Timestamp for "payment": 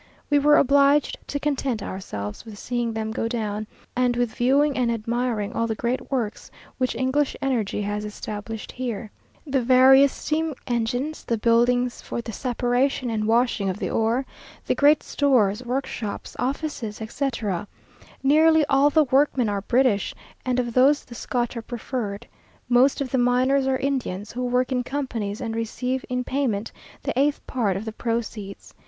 26.23-26.71